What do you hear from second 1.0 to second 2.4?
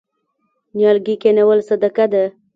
کینول صدقه ده.